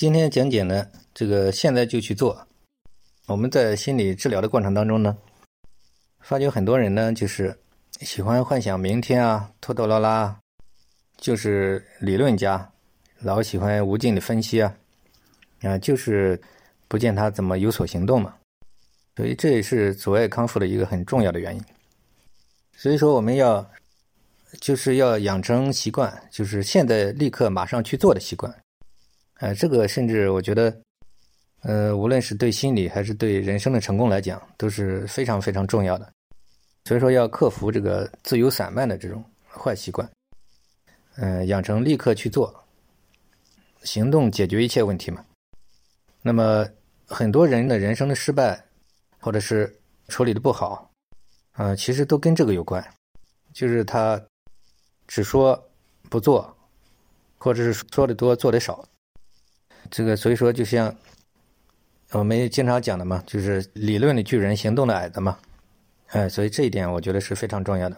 [0.00, 2.48] 今天讲解呢，这个现在就去做。
[3.26, 5.14] 我们在心理治疗的过程当中呢，
[6.20, 7.54] 发觉很多人呢，就是
[8.00, 10.40] 喜欢幻想明天啊，拖拖拉拉，
[11.18, 12.72] 就是理论家，
[13.18, 14.74] 老喜欢无尽的分析啊，
[15.60, 16.40] 啊，就是
[16.88, 18.34] 不见他怎么有所行动嘛。
[19.16, 21.62] 所以这也是阻碍康复的一个很重要的原因。
[22.74, 23.70] 所以说，我们要
[24.62, 28.50] 就是要养成习惯，就是现在立刻马上去做的习惯。
[29.40, 30.80] 呃，这个甚至我觉得，
[31.62, 36.12] 呃，无论是对心理还是对人生的成功来讲，都是非常非常重要的。
[36.84, 40.06] 所以说，要克服这个自由散漫的这种坏习惯，
[41.16, 42.54] 嗯，养成立刻去做，
[43.82, 45.24] 行动解决一切问题嘛。
[46.20, 46.68] 那么，
[47.06, 48.62] 很多人的人生的失败，
[49.18, 49.74] 或者是
[50.08, 50.90] 处理的不好，
[51.52, 52.86] 啊，其实都跟这个有关，
[53.54, 54.22] 就是他
[55.08, 55.70] 只说
[56.10, 56.54] 不做，
[57.38, 58.86] 或者是说的多做的少。
[59.90, 60.94] 这个所以说，就像
[62.12, 65.38] 我们经常讲的嘛，就是理论的巨人，行动的矮子嘛，
[66.08, 67.96] 哎，所以这一点我觉得是非常重要的。